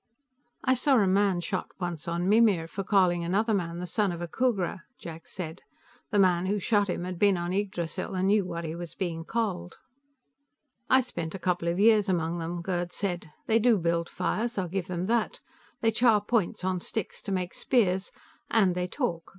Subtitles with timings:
[0.63, 4.19] "I saw a man shot once on Mimir, for calling another man a son of
[4.19, 5.61] a Khooghra," Jack said.
[6.09, 9.23] "The man who shot him had been on Yggdrasil and knew what he was being
[9.25, 9.77] called."
[10.89, 13.29] "I spent a couple of years among them," Gerd said.
[13.45, 15.39] "They do build fires; I'll give them that.
[15.81, 18.11] They char points on sticks to make spears.
[18.49, 19.29] And they talk.